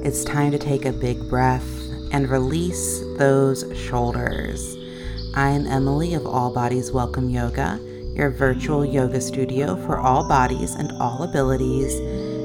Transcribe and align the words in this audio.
It's 0.00 0.22
time 0.22 0.52
to 0.52 0.58
take 0.58 0.84
a 0.84 0.92
big 0.92 1.28
breath 1.28 1.68
and 2.12 2.30
release 2.30 3.00
those 3.18 3.64
shoulders. 3.76 4.76
I 5.34 5.50
am 5.50 5.66
Emily 5.66 6.14
of 6.14 6.24
All 6.24 6.54
Bodies 6.54 6.92
Welcome 6.92 7.28
Yoga, 7.28 7.80
your 8.14 8.30
virtual 8.30 8.84
yoga 8.84 9.20
studio 9.20 9.74
for 9.84 9.98
all 9.98 10.26
bodies 10.28 10.76
and 10.76 10.92
all 11.00 11.24
abilities, 11.24 11.92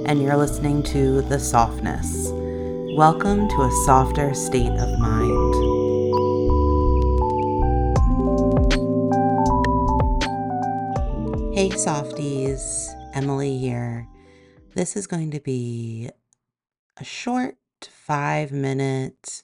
and 0.08 0.20
you're 0.20 0.36
listening 0.36 0.82
to 0.84 1.22
The 1.22 1.38
Softness. 1.40 2.32
Welcome 2.98 3.48
to 3.48 3.62
a 3.62 3.84
softer 3.86 4.34
state 4.34 4.72
of 4.72 5.00
mind. 5.00 5.54
Hey, 11.54 11.70
softies, 11.70 12.90
Emily 13.14 13.60
here. 13.60 14.08
This 14.74 14.96
is 14.96 15.06
going 15.06 15.30
to 15.32 15.40
be 15.40 16.10
a 16.98 17.04
short 17.04 17.58
five 17.82 18.52
minute 18.52 19.44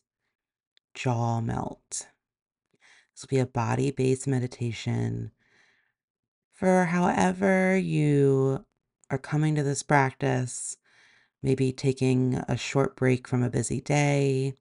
jaw 0.93 1.41
melt. 1.41 2.07
This 3.13 3.23
will 3.23 3.29
be 3.29 3.39
a 3.39 3.45
body 3.45 3.91
based 3.91 4.27
meditation 4.27 5.31
for 6.53 6.85
however 6.85 7.77
you 7.77 8.65
are 9.09 9.17
coming 9.17 9.55
to 9.55 9.63
this 9.63 9.81
practice, 9.81 10.77
maybe 11.41 11.71
taking 11.71 12.35
a 12.47 12.57
short 12.57 12.95
break 12.95 13.27
from 13.27 13.43
a 13.43 13.49
busy 13.49 13.81
day, 13.81 14.55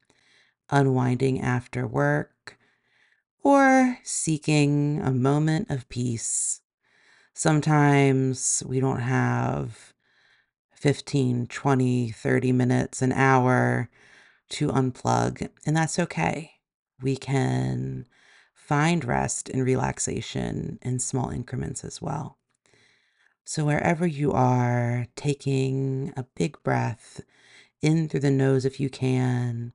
unwinding 0.71 1.41
after 1.41 1.87
work, 1.87 2.57
or 3.43 3.99
seeking 4.05 5.01
a 5.03 5.11
moment 5.11 5.71
of 5.71 5.89
peace. 5.89 6.61
Sometimes 7.35 8.63
we 8.67 8.81
don't 8.81 9.01
have 9.01 9.93
15, 10.79 11.49
20, 11.49 12.11
30 12.13 12.53
minutes, 12.53 13.03
an 13.03 13.13
hour 13.13 13.89
to 14.51 14.69
unplug, 14.69 15.49
and 15.67 15.77
that's 15.77 15.99
okay. 15.99 16.53
We 17.03 17.17
can 17.17 18.07
find 18.55 19.05
rest 19.05 19.49
and 19.49 19.65
relaxation 19.65 20.79
in 20.83 21.01
small 21.01 21.31
increments 21.31 21.83
as 21.83 22.01
well. 22.01 22.39
So, 23.45 23.65
wherever 23.65 24.07
you 24.07 24.31
are, 24.31 25.07
taking 25.17 26.13
a 26.17 26.27
big 26.37 26.63
breath 26.63 27.23
in 27.83 28.09
through 28.09 28.21
the 28.21 28.31
nose 28.31 28.65
if 28.65 28.79
you 28.79 28.89
can, 28.89 29.73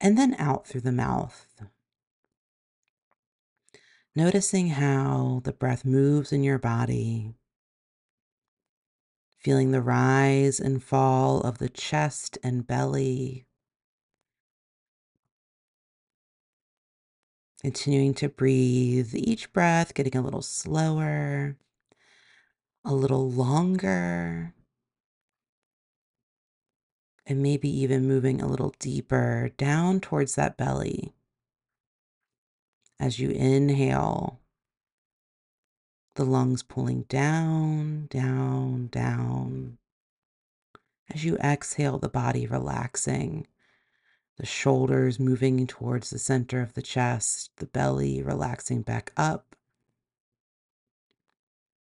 and 0.00 0.16
then 0.16 0.36
out 0.38 0.68
through 0.68 0.82
the 0.82 0.92
mouth. 0.92 1.46
Noticing 4.14 4.68
how 4.68 5.40
the 5.42 5.52
breath 5.52 5.84
moves 5.84 6.32
in 6.32 6.44
your 6.44 6.58
body, 6.58 7.34
feeling 9.42 9.72
the 9.72 9.82
rise 9.82 10.60
and 10.60 10.82
fall 10.82 11.40
of 11.40 11.58
the 11.58 11.68
chest 11.68 12.38
and 12.42 12.66
belly. 12.66 13.46
Continuing 17.60 18.14
to 18.14 18.28
breathe 18.28 19.14
each 19.14 19.52
breath, 19.52 19.94
getting 19.94 20.16
a 20.16 20.22
little 20.22 20.42
slower, 20.42 21.56
a 22.84 22.94
little 22.94 23.30
longer, 23.30 24.54
and 27.24 27.42
maybe 27.42 27.68
even 27.68 28.06
moving 28.08 28.40
a 28.40 28.48
little 28.48 28.74
deeper 28.78 29.50
down 29.56 30.00
towards 30.00 30.34
that 30.34 30.56
belly. 30.56 31.14
As 32.98 33.18
you 33.18 33.30
inhale, 33.30 34.41
the 36.14 36.24
lungs 36.24 36.62
pulling 36.62 37.02
down, 37.04 38.06
down, 38.10 38.88
down. 38.88 39.78
As 41.12 41.24
you 41.24 41.36
exhale, 41.38 41.98
the 41.98 42.08
body 42.08 42.46
relaxing 42.46 43.46
the 44.38 44.46
shoulders 44.46 45.20
moving 45.20 45.66
towards 45.66 46.10
the 46.10 46.18
center 46.18 46.60
of 46.60 46.74
the 46.74 46.82
chest, 46.82 47.50
the 47.56 47.66
belly 47.66 48.22
relaxing 48.22 48.82
back 48.82 49.12
up. 49.16 49.54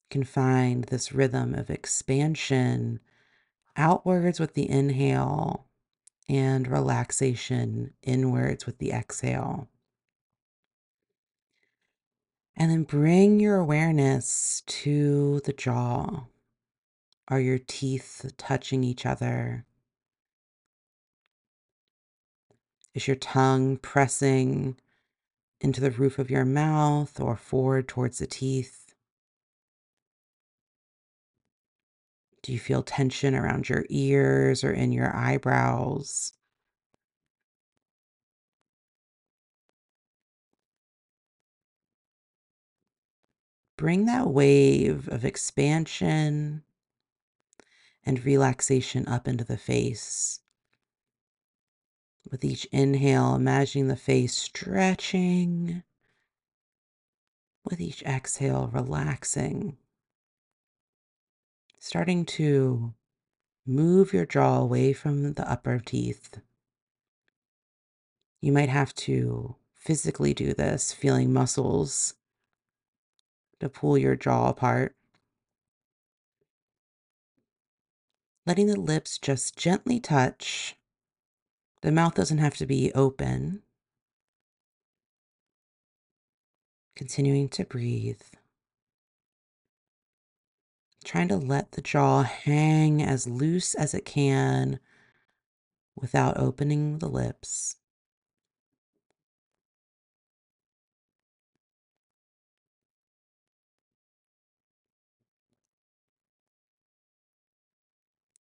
You 0.03 0.09
can 0.11 0.25
find 0.25 0.85
this 0.85 1.13
rhythm 1.13 1.55
of 1.55 1.71
expansion 1.71 3.01
outwards 3.77 4.41
with 4.41 4.55
the 4.55 4.69
inhale 4.69 5.67
and 6.29 6.67
relaxation 6.67 7.93
inwards 8.03 8.67
with 8.67 8.79
the 8.79 8.93
exhale. 8.93 9.69
And 12.61 12.73
then 12.73 12.83
bring 12.83 13.39
your 13.39 13.57
awareness 13.57 14.65
to 14.67 15.41
the 15.45 15.53
jaw. 15.53 16.25
Are 17.29 17.39
your 17.39 17.61
teeth 17.61 18.33
touching 18.37 18.83
each 18.83 19.07
other? 19.07 19.65
Is 22.95 23.07
your 23.07 23.15
tongue 23.15 23.77
pressing 23.77 24.77
into 25.61 25.81
the 25.81 25.93
roof 25.93 26.19
of 26.19 26.31
your 26.31 26.45
mouth 26.45 27.21
or 27.21 27.37
forward 27.37 27.87
towards 27.87 28.19
the 28.19 28.27
teeth? 28.27 28.93
Do 32.43 32.53
you 32.53 32.59
feel 32.59 32.83
tension 32.83 33.37
around 33.37 33.69
your 33.69 33.85
ears 33.89 34.65
or 34.65 34.73
in 34.73 34.91
your 34.91 35.15
eyebrows? 35.15 36.33
Bring 43.79 44.07
that 44.07 44.27
wave 44.27 45.09
of 45.09 45.25
expansion 45.25 46.65
and 48.05 48.25
relaxation 48.25 49.07
up 49.07 49.29
into 49.29 49.45
the 49.45 49.57
face. 49.57 50.41
With 52.29 52.45
each 52.45 52.65
inhale, 52.73 53.37
imagining 53.37 53.87
the 53.87 53.95
face 53.95 54.35
stretching. 54.35 55.85
With 57.65 57.81
each 57.81 58.03
exhale, 58.03 58.69
relaxing. 58.73 59.77
Starting 61.79 62.25
to 62.25 62.95
move 63.65 64.13
your 64.13 64.27
jaw 64.27 64.59
away 64.59 64.93
from 64.93 65.35
the 65.35 65.49
upper 65.49 65.79
teeth. 65.79 66.41
You 68.41 68.51
might 68.51 68.71
have 68.71 68.93
to 68.97 69.55
physically 69.73 70.35
do 70.35 70.53
this, 70.53 70.93
feeling 70.93 71.33
muscles 71.33 72.15
to 73.61 73.69
pull 73.69 73.99
your 73.99 74.17
jaw 74.17 74.49
apart. 74.49 74.95
Letting 78.47 78.67
the 78.67 78.81
lips 78.81 79.19
just 79.19 79.57
gently 79.57 80.01
touch 80.01 80.79
the 81.81 81.93
mouth 81.93 82.15
doesn't 82.15 82.39
have 82.39 82.57
to 82.57 82.67
be 82.67 82.93
open. 82.93 83.63
Continuing 86.97 87.49
to 87.51 87.65
breathe. 87.65 88.21
Trying 91.05 91.29
to 91.29 91.37
let 91.37 91.73
the 91.73 91.81
jaw 91.81 92.25
hang 92.25 93.01
as 93.01 93.29
loose 93.29 93.75
as 93.75 93.95
it 93.95 94.05
can 94.05 94.81
without 95.95 96.37
opening 96.37 96.99
the 96.99 97.09
lips. 97.09 97.77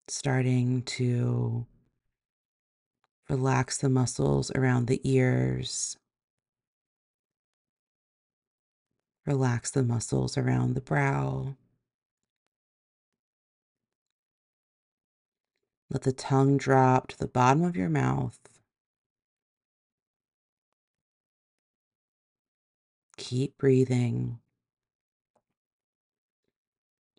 Starting 0.08 0.82
to 0.82 1.66
Relax 3.28 3.76
the 3.76 3.91
muscles 3.91 4.50
around 4.52 4.86
the 4.86 5.02
ears. 5.04 5.98
Relax 9.26 9.70
the 9.70 9.82
muscles 9.82 10.38
around 10.38 10.74
the 10.74 10.80
brow. 10.80 11.54
Let 15.90 16.02
the 16.02 16.12
tongue 16.12 16.56
drop 16.56 17.08
to 17.08 17.19
the 17.19 17.28
bottom 17.28 17.62
of 17.62 17.76
your 17.76 17.90
mouth. 17.90 18.38
Keep 23.19 23.58
breathing. 23.58 24.38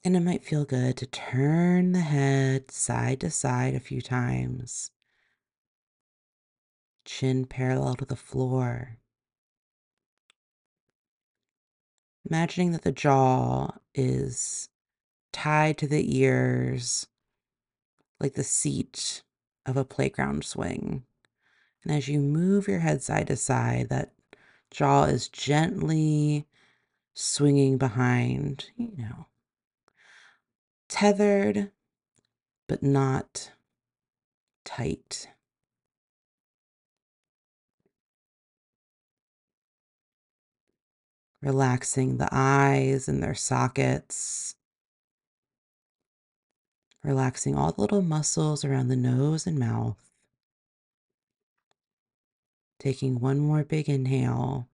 And 0.03 0.15
it 0.15 0.21
might 0.21 0.45
feel 0.45 0.63
good 0.63 0.95
to 0.97 1.05
turn 1.05 1.91
the 1.91 1.99
head 1.99 2.71
side 2.71 3.19
to 3.21 3.29
side 3.29 3.75
a 3.75 3.79
few 3.79 4.01
times 4.01 4.91
chin 7.09 7.45
parallel 7.45 7.95
to 7.95 8.05
the 8.05 8.15
floor. 8.15 8.97
Imagining 12.29 12.71
that 12.73 12.83
the 12.83 12.91
jaw 12.91 13.71
is 13.95 14.69
tied 15.33 15.77
to 15.79 15.87
the 15.87 16.17
ears 16.17 17.07
like 18.19 18.33
the 18.33 18.43
seat 18.43 19.23
of 19.65 19.75
a 19.75 19.85
playground 19.85 20.45
swing. 20.45 21.03
And 21.83 21.91
as 21.91 22.07
you 22.07 22.19
move 22.19 22.67
your 22.67 22.79
head 22.79 23.01
side 23.01 23.27
to 23.27 23.35
side, 23.35 23.89
that 23.89 24.13
jaw 24.69 25.05
is 25.05 25.29
gently 25.29 26.45
swinging 27.15 27.77
behind, 27.77 28.69
you 28.77 28.91
know, 28.97 29.25
tethered, 30.89 31.71
but 32.67 32.83
not 32.83 33.51
tight. 34.65 35.29
Relaxing 41.41 42.17
the 42.17 42.27
eyes 42.31 43.07
and 43.07 43.23
their 43.23 43.35
sockets. 43.35 44.55
Relaxing 47.01 47.55
all 47.55 47.71
the 47.71 47.79
little 47.79 48.01
muscles 48.01 48.65
around 48.65 48.89
the 48.89 48.97
nose 48.97 49.47
and 49.47 49.57
mouth. 49.57 50.11
Taking 52.77 53.21
one 53.21 53.39
more 53.39 53.63
big 53.63 53.87
inhale 53.87 54.67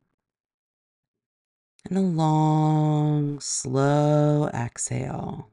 and 1.89 1.97
a 1.97 2.01
long, 2.01 3.39
slow 3.39 4.49
exhale. 4.53 5.51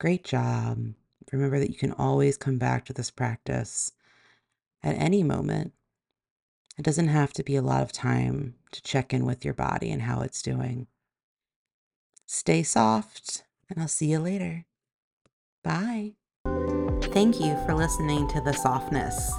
Great 0.00 0.24
job. 0.24 0.94
Remember 1.30 1.60
that 1.60 1.70
you 1.70 1.76
can 1.76 1.92
always 1.92 2.36
come 2.36 2.58
back 2.58 2.84
to 2.86 2.92
this 2.92 3.10
practice 3.10 3.92
at 4.82 4.96
any 4.96 5.22
moment. 5.22 5.72
It 6.78 6.84
doesn't 6.84 7.08
have 7.08 7.32
to 7.34 7.44
be 7.44 7.56
a 7.56 7.62
lot 7.62 7.82
of 7.82 7.92
time 7.92 8.54
to 8.72 8.82
check 8.82 9.12
in 9.12 9.26
with 9.26 9.44
your 9.44 9.52
body 9.52 9.90
and 9.90 10.00
how 10.02 10.22
it's 10.22 10.40
doing. 10.40 10.86
Stay 12.24 12.62
soft, 12.62 13.44
and 13.68 13.78
I'll 13.78 13.88
see 13.88 14.06
you 14.06 14.20
later. 14.20 14.64
Bye. 15.62 16.14
Thank 17.12 17.38
you 17.38 17.54
for 17.66 17.74
listening 17.74 18.26
to 18.28 18.40
The 18.40 18.52
Softness. 18.52 19.30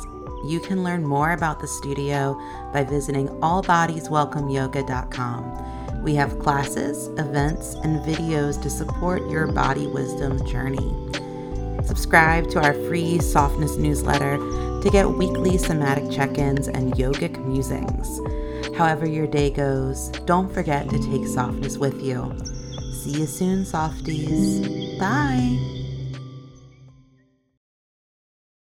You 0.46 0.60
can 0.60 0.84
learn 0.84 1.04
more 1.04 1.31
about 1.31 1.60
the 1.60 1.68
studio 1.68 2.40
by 2.72 2.84
visiting 2.84 3.28
allbodieswelcomeyoga.com. 3.28 5.81
We 6.01 6.15
have 6.15 6.39
classes, 6.39 7.07
events, 7.19 7.75
and 7.83 8.00
videos 8.01 8.62
to 8.63 8.69
support 8.69 9.30
your 9.30 9.48
body 9.51 9.88
wisdom 9.88 10.45
journey. 10.48 11.12
Subscribe 11.86 12.50
to 12.51 12.62
our 12.62 12.74
free 12.74 13.19
softness 13.19 13.75
newsletter 13.77 14.38
to 14.81 14.89
get 14.92 15.09
weekly 15.09 15.57
somatic 15.57 16.09
check 16.09 16.38
ins 16.38 16.68
and 16.68 16.94
yogic 16.94 17.44
musings. 17.45 18.19
However, 18.75 19.06
your 19.06 19.27
day 19.27 19.51
goes, 19.51 20.09
don't 20.25 20.51
forget 20.51 20.89
to 20.89 20.98
take 21.12 21.27
softness 21.27 21.77
with 21.77 22.01
you. 22.01 22.36
See 22.94 23.19
you 23.19 23.25
soon, 23.25 23.65
softies. 23.65 25.00
Bye. 25.00 25.81